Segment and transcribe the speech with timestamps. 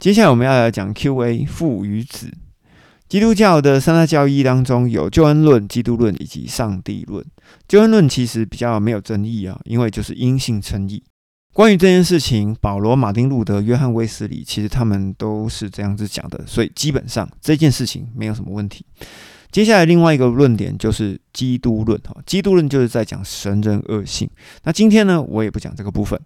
[0.00, 2.32] 接下来我们要来讲 Q&A 父与子。
[3.06, 7.22] 基督教的三大教义当中有救恩论、基督论以及上帝论。
[7.68, 11.02] 救恩论其实比较没有争议啊，因为就是因信称义。
[11.52, 18.86] 关于这件事情，保罗、马丁路德、约翰威斯理，其实他们都是这样子讲的，所以基本上这件事情没有什么问题。
[19.50, 24.30] 接下来另外一个论点就是基督论哈，基督论就是在讲神人恶性。
[24.62, 26.20] 那今天呢，我也不讲这个部分。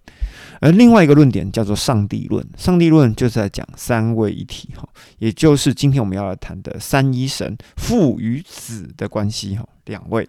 [0.60, 10.28] 而另外一个论点叫做上帝论，上帝论就是在讲三位一体哈，也就是今天我们要来谈的三一神父与子的关系哈，两位。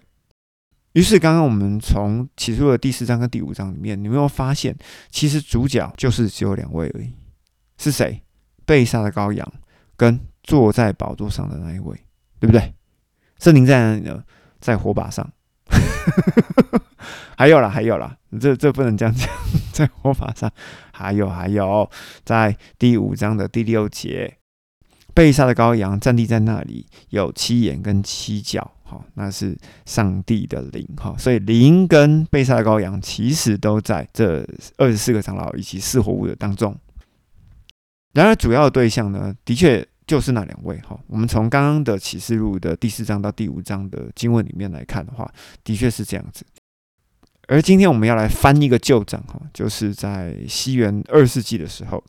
[0.94, 4.76] 于是刚刚我们从起初的第四章跟第五章里面，你没有发现，
[5.12, 7.12] 其实主角就是只有两位而已，
[7.78, 8.22] 是谁？
[8.66, 9.46] 被杀的羔羊
[9.98, 11.96] 跟坐在宝座上的那一位，
[12.40, 12.74] 对不对？
[13.40, 14.24] 圣灵在哪里呢？
[14.60, 15.30] 在火把上。
[17.38, 19.28] 还有啦，还有啦，这这不能这样讲，
[19.74, 20.52] 在火把上。
[20.92, 21.90] 还有还有，
[22.24, 24.38] 在第五章的第六节，
[25.14, 31.14] 被杀的羔羊站立在那里，有七眼跟七角，哈，那是上帝的灵，哈。
[31.18, 36.76] 所以灵跟被杀的羔羊其实都在这二十四个长老以及四活物的当中。
[38.14, 39.86] 然而，主要的对象呢，的确。
[40.08, 45.32] 就是那两位哈，我们从刚刚的启示录的第四章到第五章的经文里面来看的话，
[45.64, 46.46] 的确是这样子。
[47.48, 52.04] 而今天我们要来翻一个旧账哈，就是在西元二世纪的时候，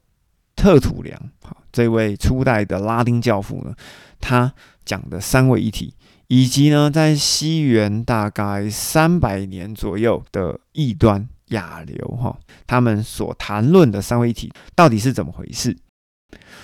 [0.55, 3.75] 特土良哈这位初代的拉丁教父呢，
[4.21, 4.53] 他
[4.85, 5.95] 讲的三位一体，
[6.29, 15.77] 以及呢在西元大概三百年左右的异端亚流哈，他们所谈论的三位一体到底是怎么回事？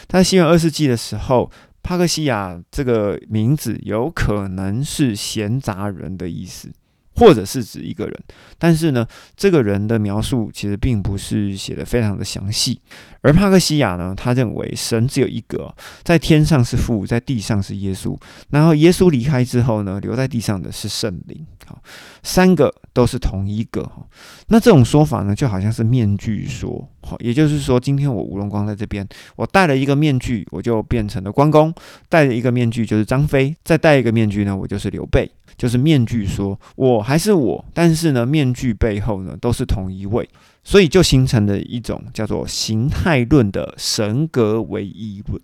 [0.09, 1.51] 他在西元二世纪的时候，
[1.83, 6.70] 帕克西亚这个名字有可能是闲杂人的意思。
[7.14, 8.20] 或者是指一个人，
[8.59, 9.06] 但是呢，
[9.37, 12.81] 这个人的描述其实并不是写的非常的详细。
[13.20, 18.19] 而帕克西亚呢，他认为神只有一个，在天上是父，在地上是耶稣。
[18.48, 21.47] 然后耶稣离开之后呢，留在地上的是圣灵。
[21.67, 21.83] 好，
[22.23, 23.83] 三个都是同一个。
[23.85, 24.07] 哈，
[24.48, 26.89] 那这种说法呢，就好像是面具说。
[27.03, 31.73] 好，也就是说，今天我吴荣光在这边，我戴了一个面具，我就变成了关公；
[32.08, 35.30] 戴了一个面具就是张飞；再戴一个面具呢，我就是刘备。
[35.58, 40.27] 就是面具说，我还是我，但是呢，面具背后呢都是同一位，
[40.64, 45.41] 所以就形成了一种叫做形态论的神格唯一论。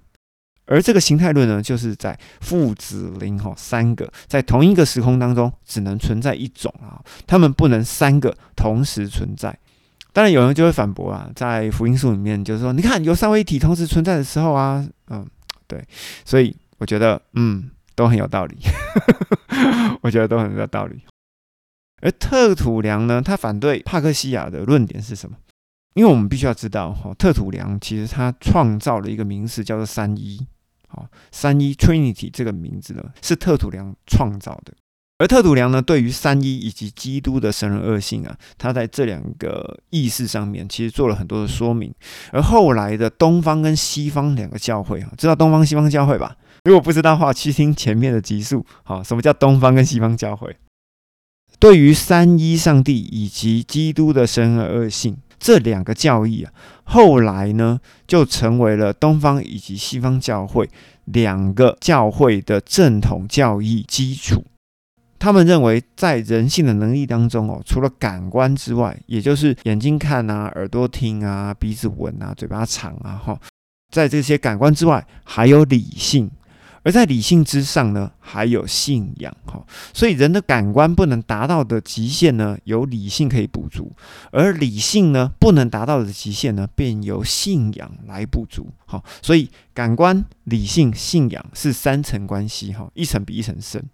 [0.68, 9.58] 而这个形态论呢，就是在父子灵哈三个在同一个时空当中只能存在一种啊，他们不能三个同时存在。
[10.12, 15.26] 当然有人就会反驳啊，在福音书里面就是说，你看有三位一体同时存在的时候啊，嗯，
[15.66, 15.84] 对，
[16.24, 17.70] 所以我觉得嗯。
[17.98, 18.56] 都很有道理，
[20.02, 21.00] 我觉得都很有道理。
[22.00, 25.36] 而特土良呢，他反对帕克西亚的论点是什么？
[25.94, 30.46] 因为我们必须要知道，哈，特土良其实他创造了一个名词叫做三一，
[30.88, 34.74] 好，三一 Trinity 这个名字呢是特土良创造的。
[35.20, 41.92] 而特土良呢，对于三一以及基督的神人二性啊，他在这两个意识上面其实做了很多的说明。
[42.30, 46.36] 而后来的东方跟西方两个教会啊，知道东方西方教会吧？
[46.64, 48.64] 如果不知道的话，去听前面的集数。
[48.84, 50.56] 好，什么叫东方跟西方教会？
[51.58, 56.52] 对于三一上帝以及基督的神人二性这两个教义啊，
[56.84, 60.68] 后来呢就成为了东方以及西方教会
[61.04, 64.44] 两个教会的正统教义基础。
[65.18, 73.40] 他们认为，在人性的能力当中哦，除了感官之外，也就是眼睛看啊、耳朵听啊、鼻子闻啊、嘴巴尝啊，哈，
[73.92, 76.30] 在这些感官之外，还有理性。
[76.82, 83.92] 而在理性之上呢，还有信仰哈，所以人的感官不能达到的极限呢，由理性可以补足；
[84.30, 88.68] 而理性呢不能达到的极限呢，便由信仰来补足。
[88.86, 93.84] 好，所以感官、理性、信仰是三层关系哈，一层比一层深。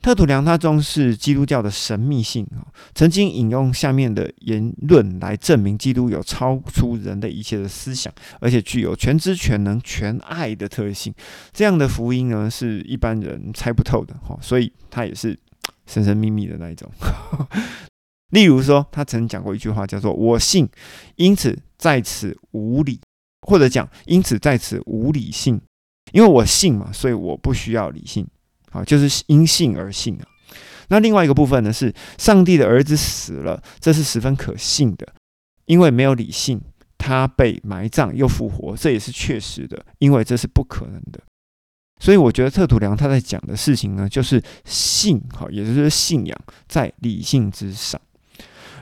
[0.00, 2.62] 特土良他重视基督教的神秘性啊，
[2.94, 11.12] 曾经引用下面的言论来证明基督有超出人的一切的思想，而且具有全知全能全爱的特性。
[11.52, 15.38] 这样的福音呢，是一般人猜不透的哈，所以他也是
[15.86, 16.90] 神神秘秘的那一种。
[18.30, 20.68] 例如说，他曾讲过一句话，叫做“我信，
[21.16, 23.00] 因此在此无理”，
[23.48, 25.60] 或者讲“因此在此无理性”，
[26.12, 28.26] 因为我信嘛，所以我不需要理性。
[28.70, 30.26] 好，就是因信而信啊。
[30.88, 35.06] 那另外一个部分呢，是上帝的儿子死了，这是十分可信的，
[35.66, 36.60] 因为没有理性，
[36.96, 41.20] 他被埋葬又复活，这也是确实的，因为这是不可能的。
[42.00, 46.38] 所以我觉得特土良他在讲的事情呢，就是信，好，也就是信仰
[46.68, 48.00] 在理性之上。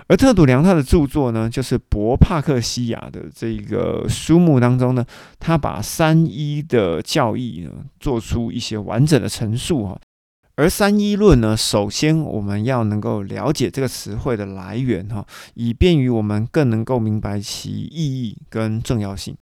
[0.08, 5.04] 而特土良他的著作呢，就是博帕克西亚的这个书目当中呢，
[5.40, 9.98] 他把三一的教义呢做出一些完整的陈述哈。
[10.54, 19.36] 而三一论呢，首先我们要能够了解这个词汇的来源哈，以便于我们更能够明白其意义跟重要性。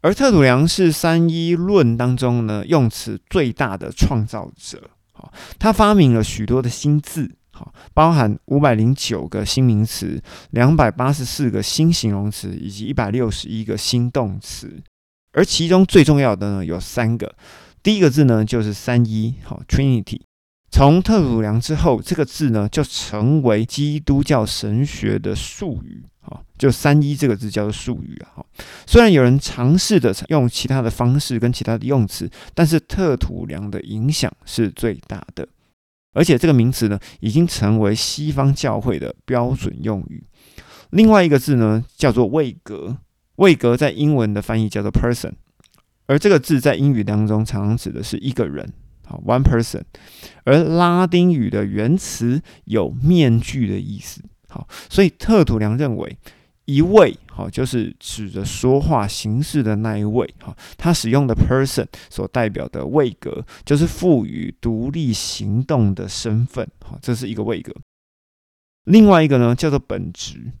[0.00, 10.20] 而特土良是三一论当中呢用词最大的创造者，好，他发明了许多的新字，好，包含五百零九个新名词、
[10.50, 14.82] 两百八十四个新形容词以及一百六十一个新动词，
[15.32, 17.32] 而其中最重要的呢有三个，
[17.80, 20.20] 第一个字呢就是三一，好，Trinity。
[20.72, 28.46] 从特鲁良之后，这个字呢就成为基督教神学的术语，哈，就三一这个字叫做术语啊，哈。
[28.84, 35.46] 虽然有人尝试的用其他的方式跟其他的用词，但是特土良的影响是最大的，
[36.14, 40.24] 而且这个名词呢已经成为西方教会的标准用语。
[40.90, 42.96] 另外一个字呢叫做位格，
[43.36, 45.32] 位格在英文的翻译叫做 person，
[46.06, 48.72] 而这个字在英语当中常常指的是一个人。
[49.06, 49.82] 好，one person，
[50.44, 54.22] 而拉丁语的原词有面具的意思。
[54.48, 56.16] 好，所以特土良认为
[56.64, 60.32] 一位好就是指着说话形式的那一位。
[60.40, 66.68] 哈，他使用的 person 所代表的位格就是赋予独立行动的身份。
[66.84, 67.74] 好，这是一个位格。
[68.84, 70.52] 另外一个呢叫做本质。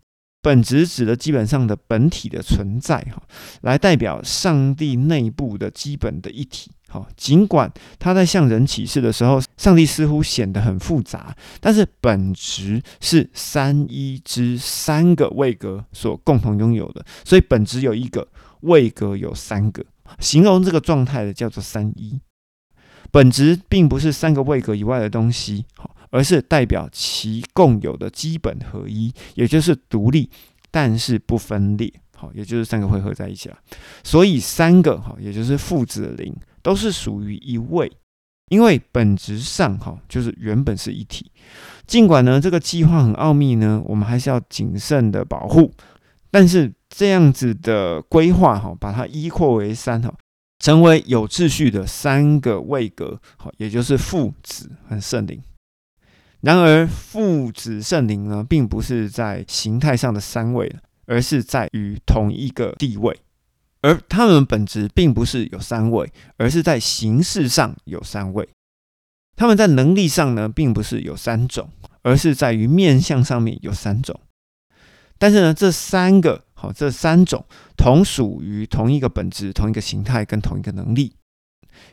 [0.42, 3.22] 本质指的基本上的本体的存在，哈，
[3.62, 7.06] 来代表上帝内部的基本的一体，哈。
[7.16, 18.28] 尽管他在向人启示的时候，上帝似乎显得很复杂，但是本质是三一之三个位格所共同拥有的，所以本质有一个，
[18.60, 19.84] 位格有三个，
[20.20, 22.20] 形容这个状态的叫做三一。
[23.10, 25.90] 本质并不是三个位格以外的东西，好。
[26.10, 30.30] 而是代表其共有的基本合一，也就是独立，
[30.70, 31.92] 但是不分裂。
[32.14, 33.58] 好，也就是三个会合在一起了。
[34.04, 36.32] 所以三个哈，也就是父子灵，
[36.64, 37.92] 都是属于一位，
[38.48, 41.30] 因为本质上哈，就是原本是一体。
[41.86, 45.70] 尽管呢，这个计划很奥秘呢，我们还是要谨慎的保护。
[46.30, 50.12] 但是这样子的规划哈，把它一扩为三哈，
[50.58, 55.40] 成为有秩序的三个位格，好，也就是父子和圣灵。
[56.40, 60.74] 然而，父子圣灵呢，并不是在形态上的三位，
[61.06, 63.14] 而是在于同一个地位。
[63.84, 68.48] 而他们本质并不是有三位，而是在形式上有三位。
[69.36, 71.68] 他们在能力上呢，并不是有三种，
[72.00, 74.18] 而是在于面相上面有三种。
[75.18, 77.44] 但是呢，这三个好，这三种
[77.76, 81.12] 同属于同一个本质、同一个形态跟同一个能力。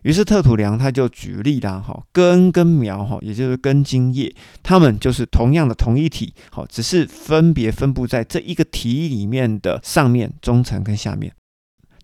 [0.04, 4.34] 于是特土良他就举例啦，哈，根跟苗哈，也就是根茎叶，
[4.64, 11.34] 它们就是同样的同一体，好，只是分别分布在这一个体里面的上面、中层跟下面。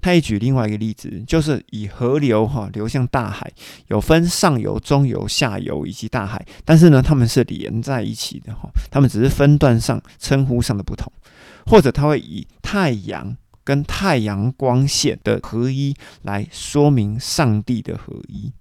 [0.01, 3.51] 他也举另外一个例子，就是以河流哈流向大海，
[3.87, 11.11] 有分上游、中游、下游以及大海，但是呢，它们是连在一起的哈，它们只是分段上称呼上的不同，
[11.65, 13.37] 或者他会以太阳。
[13.67, 18.53] 跟太阳光线的合一来说明上帝的合一。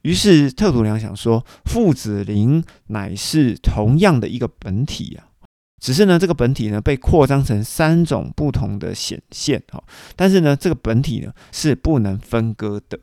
[0.00, 5.28] 于是特土良想说，父子灵乃是同样的一个本体啊，
[5.82, 9.82] 只是呢这个本体呢被扩张成三种不同的显现哈，
[10.14, 13.00] 但是呢这个本体呢是不能分割的，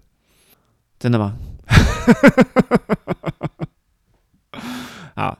[0.98, 1.36] 真的吗？
[5.13, 5.38] 好。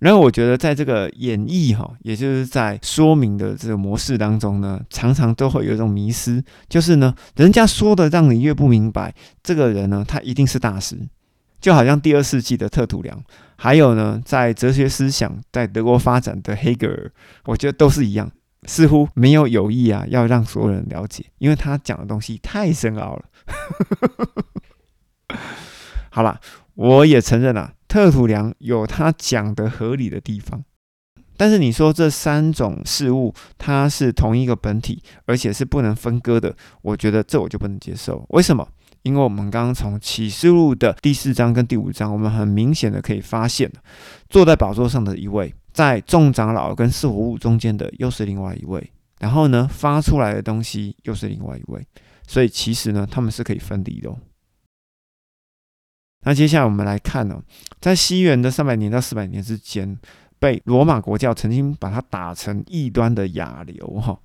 [0.00, 10.98] 然后我觉得，在这个演绎哈，也就是在说明的这个模式当中呢，常常都会有一种迷失，就是呢，人家说的让你越不明白，这个人呢，他一定是大师，
[11.64, 13.18] 就好像第二世纪的特土良，
[13.56, 17.10] 还有呢，在哲学思想在德国发展的黑格尔，
[17.46, 18.30] 我觉得都是一样，
[18.64, 23.24] 似乎没有有意啊，要让所有人了解，因为他讲的东西太深奥了。
[26.12, 26.38] 好了，
[26.74, 27.72] 我也承认了。
[27.88, 30.62] 特土良有他讲的合理的地方，
[31.38, 38.26] 但是你说这三种事物它是同一个本体，而且是不能分割的，我觉得这我就不能接受。
[38.28, 38.68] 为什么？
[39.04, 43.70] 因为我们刚刚从启示录的第四章跟第五章，我们很明显的可以发现，
[44.30, 51.86] 坐在宝座上的一位，在众长老跟四活物中间的又是另外一位，然后呢发出来的东西又是另外一位，
[52.26, 54.10] 所以其实呢他们是可以分离的。
[56.22, 57.42] 那接下来我们来看呢，
[57.82, 59.98] 在西元的三百年到四百年之间，
[60.38, 64.18] 被罗马国教曾经把它打成异端的亚流哈，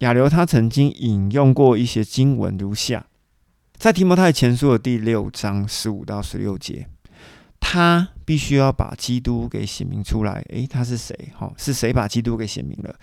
[0.00, 3.06] 亚流他曾经引用过一些经文如下，
[3.78, 6.88] 在提摩太前书的第六章十五到十六节，
[7.60, 10.42] 他必须要把基督给显明出来。
[10.48, 11.14] 诶，他是谁？
[11.36, 12.94] 哈，是谁把基督给显明了？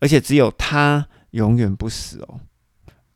[0.00, 2.40] 而且只有他永远不死哦。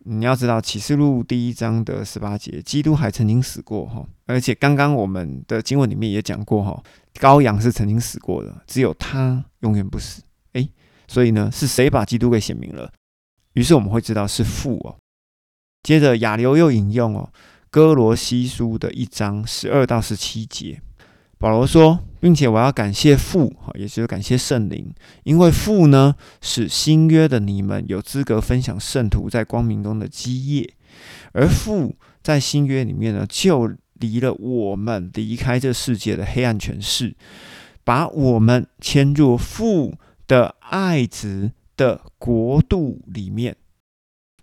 [0.01, 4.07] 你要知道，启示录第一章的十八节，基督还曾经死过哈。
[4.27, 6.81] 而且刚刚我们的经文里面也讲过哈，
[7.15, 10.23] 羔羊是曾经死过的，只有他永远不死。
[10.53, 10.71] 诶，
[11.09, 12.93] 所以呢，是谁把基督给显明了？
[13.55, 14.97] 于是我们会知道是父哦。
[15.87, 17.31] 接着亚流又引用哦
[17.71, 20.83] 哥罗西书的一章十二到十七节。
[21.39, 30.75] 保罗说，并且我要感谢父，哈，也就是感谢圣灵，因为父呢，使新约的你们有资格分享圣徒在光明中的基业，
[31.31, 37.15] 而父在新约里面呢，就离了我们离开这世界的黑暗权势，
[37.85, 39.95] 把我们迁入父
[40.27, 43.55] 的爱子的国度里面。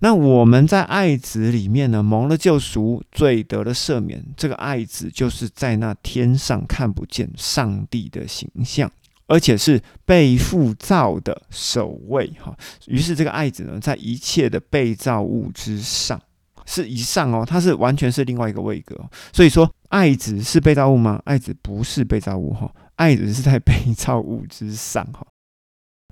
[0.04, 4.22] 那我们在爱子里面呢，蒙了救赎，罪得了赦免。
[4.36, 8.92] 这个爱子就是在那天上看不见上帝的形象，
[9.28, 12.30] 而且是被父造的首位。
[12.38, 12.54] 哈，
[12.88, 16.20] 于是这个爱子呢，在一切的被造物之上，
[16.66, 19.00] 是以上哦，它是完全是另外一个位格。
[19.32, 21.22] 所以说，爱子是被造物吗？
[21.24, 25.26] 爱子不是被造物哈，爱子是在被造物之上哈。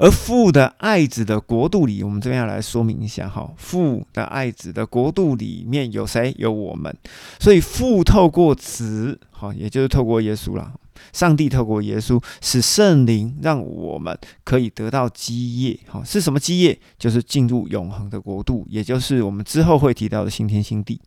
[0.01, 3.47] 而父的爱子的国度里，我们这边要来说明一下哈。
[3.55, 6.33] 父的爱子的国度里面有谁？
[6.39, 6.91] 有我们。
[7.39, 10.73] 所以父透过子，好，也就是透过耶稣了。
[11.13, 16.79] 上帝透过耶稣使圣灵让我们可以得到基业，哈是什么基业？
[16.97, 20.99] 就是进入永恒的国度，也就是我们之后会提到的新天新地。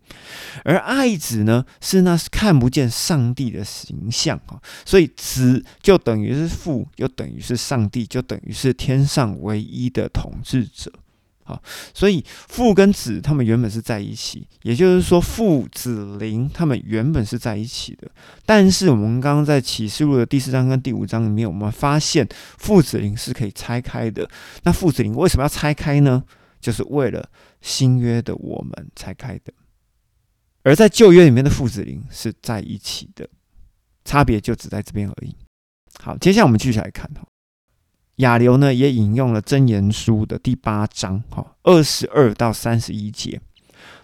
[0.64, 10.92] 而爱子呢，是那看不见上帝的形象哈，所以子就等于是父，又等于是上帝，就等于是天上唯一的统治者。
[11.46, 18.10] 好，所以父跟子他们原本是在一起，也就是说父子灵他们原本是在一起的。
[18.46, 24.26] 但是我们刚刚在启示录的第四章跟第五章里面，我们发现父子灵是可以拆开的。
[24.62, 26.24] 那父子灵为什么要拆开呢？
[26.60, 27.28] 就是为了
[27.60, 29.52] 新约的我们拆开的。
[30.62, 33.28] 而在旧约里面的父子灵是在一起的，
[34.02, 35.36] 差别就只在这边而已。
[36.00, 37.20] 好，接下来我们继续来看哈。
[38.16, 43.40] 亚流呢也引用了真言书的第八章，哈，二十二到三十一节。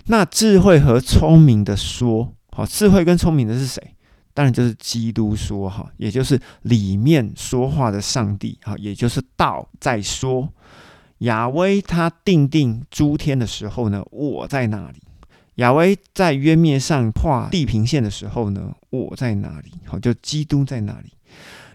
[0.07, 3.95] 那智慧和聪明的说，好，智慧跟聪明的是谁？
[4.35, 10.49] 当然就是基督说，哈，也就是里面说话的上帝，哈，也就是道在说。
[11.19, 14.99] 亚威他定定诸天的时候呢，我在那里；
[15.57, 19.71] 亚威在渊面上画地平线的时候呢，我在哪里？
[19.85, 21.13] 好，就基督在那里。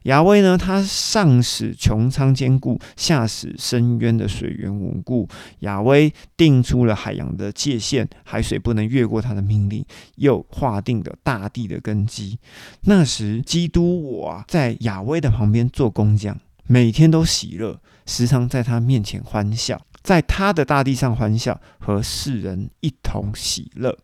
[0.05, 0.55] 亚威呢？
[0.55, 5.27] 他上使穹苍坚固，下使深渊的水源稳固。
[5.61, 9.83] 亚威定出了海洋的界限，海水不能越过他的命令，
[10.17, 12.37] 又划定了大地的根基。
[12.81, 23.97] 那时，基督我啊，在亚威的旁边做工匠，每天都喜乐，时常在他面前欢笑，在他的大地上欢笑，和世人一同喜乐。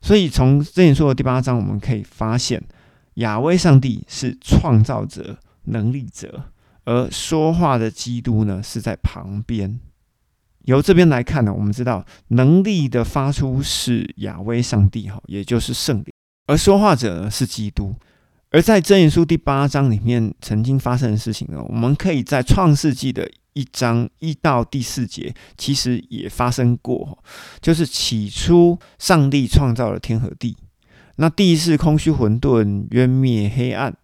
[0.00, 2.62] 所以，从这里说的第八章，我们可以发现。
[3.14, 6.44] 亚威上帝是创造者、能力者，
[6.84, 9.80] 而说话的基督呢是在旁边。
[10.64, 16.12] 由这边来看呢，我们知道能力的发出是亚威上帝哈，也就是圣灵，
[16.46, 17.94] 而说话者呢是基督。
[18.50, 27.18] 而在真言书第八章里面曾经发生的事情呢，我们可以在创世纪的一章一到第四节，其实也发生过，
[27.60, 30.56] 就是起初上帝创造了天和地。
[31.20, 33.94] 那地是空虚混沌，渊灭黑暗。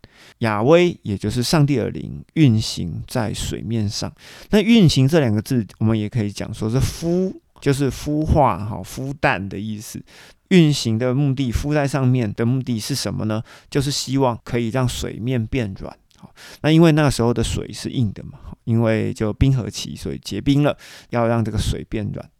[0.41, 4.13] 亚威，也就是上帝的灵，运行在水面上。
[4.51, 10.03] 那运行这两个字，我们也可以讲说是孵，就是孵化哈，孵蛋的意思。
[10.49, 13.43] 运行的目的，孵在上面的目的是什么呢？
[13.71, 15.97] 就是希望可以让水面变软。
[16.19, 16.31] 好，
[16.61, 20.77] 那因为那个时候的水是硬的嘛，因为就冰河期，所以结冰了，
[21.11, 22.31] 要让这个水变软。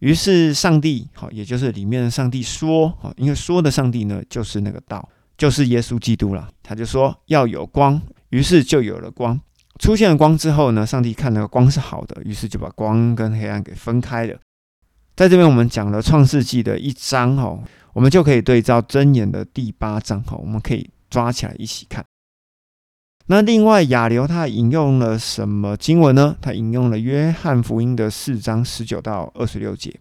[0.00, 6.48] 于是上帝，好，也就是里面的上帝说，好，因为说的上帝呢，就是那个道，就是耶稣基督了。
[6.62, 8.00] 他就说要有光，
[8.30, 9.40] 于是就有了光。
[9.80, 14.38] 出现了光之后呢，上帝看那个光是好的，于是就把光跟黑暗给分开了。
[15.16, 17.58] 在这边我们讲了创世纪的一章，哈，
[17.92, 22.04] 我们就可以对照箴言的第八章，哈，我们可以抓起来一起看。
[23.30, 26.34] 那另外亚流他引用了什么经文呢？
[26.40, 29.94] 他引用了约翰福音的四章十九到二十六节。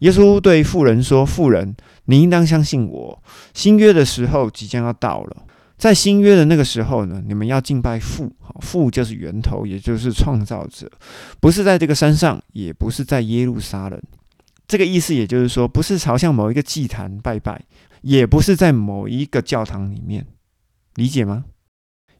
[0.00, 1.74] 耶稣对富人说：“富人，
[2.04, 3.22] 你应当相信我。
[3.54, 5.44] 新约的时候即将要到了，
[5.76, 8.32] 在新约的那个时候呢，你们要敬拜父。
[8.60, 10.90] 父就是源头，也就是创造者，
[11.40, 14.00] 不是在这个山上，也不是在耶路撒冷。
[14.66, 17.60] 这个意思也就是说，不是朝向某一个祭坛拜拜，
[18.02, 20.26] 也不是在某一个教堂里面。”
[20.96, 21.44] 理解吗？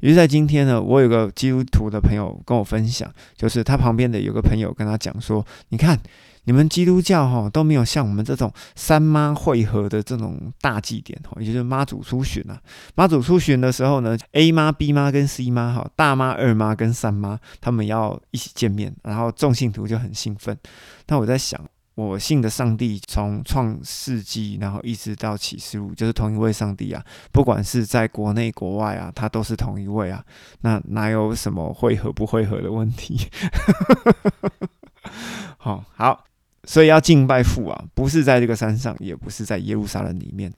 [0.01, 5.99] 于是，在今天呢，我有个基督徒的朋友跟我分享，就是他旁边的有个朋友跟他讲说：“你看，
[6.45, 12.61] 你们基督教哈都没有像我们这种三妈会合的这种大祭典哈，也就是妈祖出巡啊。
[12.95, 20.57] 妈祖出巡的时候呢，A 妈、B 妈跟 C 妈哈，大妈、二妈跟三妈他们要一起见面，然后众信徒就很兴奋。
[21.07, 21.61] 那我在想。”
[21.99, 27.05] 我信的上帝从创世纪，然后一直到启示录，就是同一位上帝啊。
[27.33, 30.25] 不管是在国内国外啊，他都是同一位啊。
[30.61, 33.19] 那哪有什么会合不会合的问题？
[35.59, 36.25] 好好，
[36.63, 40.53] 所以要敬拜父啊，不是在这个山上，也不是在耶路撒冷里面。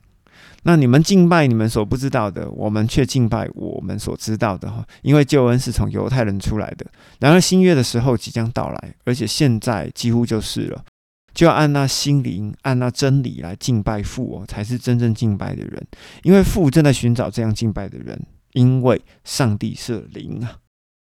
[0.65, 4.85] 那你们敬拜你们所不知道的，我们却敬拜我们所知道的哈。
[5.01, 6.85] 因为救恩是从犹太人出来的。
[7.19, 10.85] 然而新约的时候即将到来，而且现在几乎就是了。
[11.33, 15.87] 就要按那心灵、按那真理来敬拜父哦，才是真正敬拜的人。
[16.23, 18.21] 因为父正在寻找这样敬拜的人，
[18.53, 20.59] 因为上帝是灵啊，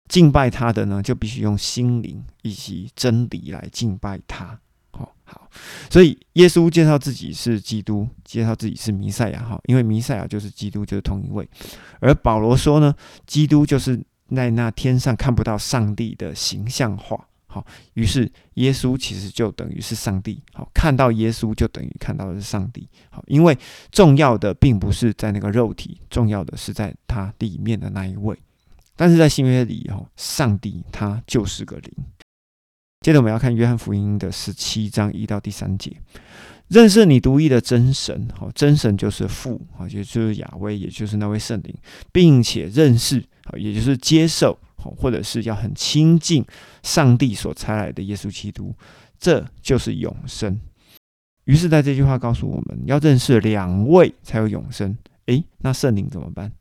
[0.09, 4.59] 敬拜他的呢，就必须用心灵以及真理来敬拜他。
[4.93, 5.49] 哦，好，
[5.91, 11.49] 所以耶稣介绍自己是基督，介绍自己是弥赛亚哈，因为弥赛亚就是基督，就是同一位。
[12.01, 12.95] 而保罗说呢，
[13.27, 14.03] 基督就是
[14.35, 17.28] 在那天上看不到上帝的形象化。
[17.51, 20.39] 好，于是耶稣其实就等于是上帝。
[20.53, 22.87] 好，看到耶稣就等于看到的是上帝。
[23.11, 23.57] 好，因为
[23.91, 28.39] 重要的并不是在那个肉体，重要的是在他里面的那一位。
[28.97, 31.93] 但是在新约里，哦，上帝他就是个灵。
[33.01, 35.97] 接着我们要看约翰福音的十七章一到第三节，
[36.67, 38.29] 认识你独一的真神。
[38.37, 41.75] 好，真神就是父，好，也就是亚威，也就是那位圣灵，
[42.13, 44.59] 并且认识，好，也就是接受。
[44.97, 46.45] 或者是要很亲近
[46.83, 48.75] 上帝所差来的耶稣基督，
[49.19, 50.61] 这就是永生。
[51.45, 54.97] 于是，在这句话告诉我们要认识两位才有永生。
[55.27, 56.53] 诶，那圣灵怎么办？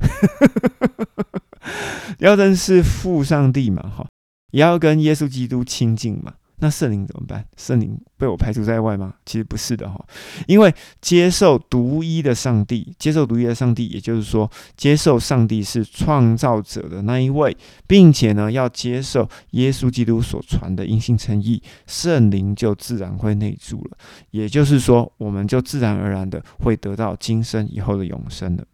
[2.18, 4.08] 要认识父上帝嘛，哈，
[4.50, 6.34] 也要跟耶稣基督亲近嘛。
[6.62, 7.44] 那圣灵怎么办？
[7.56, 9.12] 圣灵被我排除在外吗？
[9.26, 10.00] 其实不是的哈，
[10.46, 17.56] 因为接受独一的上帝，接受独一的上帝，也就是说，接受上帝是创造者的那一位，
[17.88, 23.98] 并且呢，要接受耶稣基督所传的因信称义，圣灵就自然会内住了。
[24.30, 28.64] 也就是说，我们就自然而然的会得到今生以后的永生了。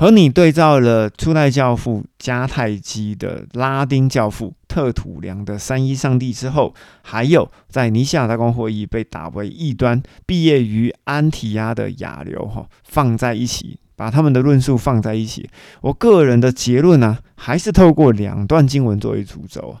[0.00, 15.46] 和你对照了初代教父迦太基的拉丁教父特土良的三一上帝之后，还有在尼西亚大公会议被打为异端、毕业于安提亚的亚流哈放在一起，把他们的论述放在一起，
[15.82, 19.76] 我个人的结论呢，还是透过两段经文作为主轴。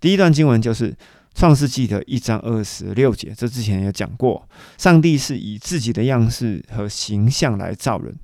[0.00, 0.96] 第一段经文就是
[1.34, 8.16] 创世纪的一章二十六节，这之前也讲过，上帝是以自己的样式和形象来造人。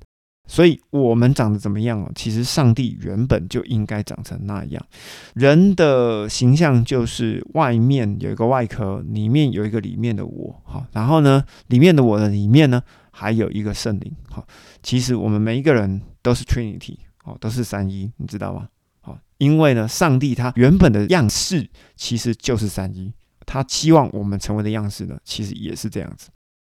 [0.47, 2.11] 所以，我们长得怎么样哦？
[2.13, 4.85] 其实，上帝原本就应该长成那样。
[5.33, 10.61] 人的形象就是外面有一个外壳，里面有一个里面的我。
[10.63, 14.15] 好，然后呢，里面的我的里面呢，还有一个圣灵。
[14.29, 14.45] 好，
[14.83, 18.67] 其实我们每一个人都是 Trinity，哦，都是三一，你知道吗？
[19.01, 23.11] 好，因为呢，上帝他原本的样式其实就是三一，
[23.47, 26.29] 他期望我们成为的样式呢，其实也是这样子。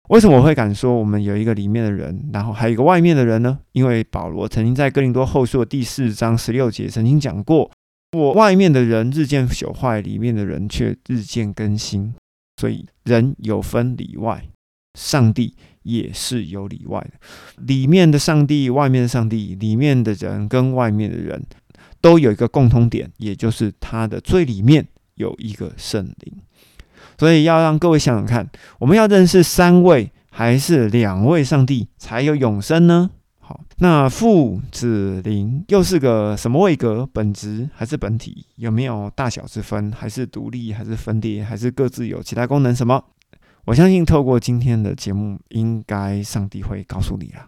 [0.09, 3.59] 为什么我会敢说我们有一个里面的人，然后还有一个外面的人呢？
[3.71, 7.71] 因为保罗曾经在哥林多后书的第四章十六节曾经讲过
[8.15, 12.13] ：“我外面的人日渐朽坏，里面的人却日渐更新。”
[12.61, 14.47] 所以人有分里外，
[14.97, 17.63] 上帝也是有里外的。
[17.65, 21.43] 里面的上帝，外面的上帝，里面的人跟外面的人
[21.99, 26.33] 都有一个共通点，也就是他的最里面有一个圣灵。
[27.17, 28.49] 所以要让各位想想看，
[28.79, 33.09] 我们要认识三位还是两位上帝才有永生呢？
[33.39, 37.07] 好，那父子灵又是个什么位格？
[37.13, 38.47] 本质还是本体？
[38.55, 39.91] 有没有大小之分？
[39.91, 40.73] 还是独立？
[40.73, 41.43] 还是分裂？
[41.43, 42.75] 还是各自有其他功能？
[42.75, 43.03] 什么？
[43.65, 47.47] 我相信透过今天的节目，应该上帝会告诉你了。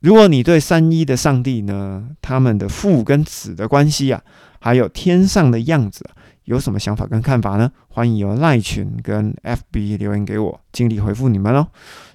[0.00, 4.22] 如果你对三一的上帝呢，他们的父跟子的关系啊，
[4.60, 6.08] 还有天上的样子。
[6.44, 7.70] 有什么想法跟看法呢？
[7.88, 11.66] 欢迎由赖群跟 FB 留言给我，尽力回复你们哦。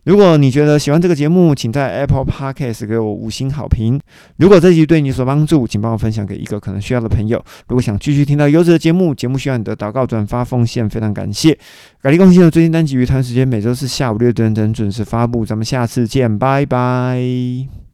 [0.03, 3.99] 如果你觉得喜欢这个节目，请在 Apple Podcast 给我五星好评。
[4.37, 7.43] 如果这集对你所帮助，请帮我分享给一个可能需要的朋友。
[7.67, 11.57] 如果想继续听到优质的节目，节目需要你的祷告、转发、奉献，非常感谢。
[12.01, 17.88] 改立更新的最新单集于台湾时间每周四下午六点整准时发布，咱们下次见，拜拜。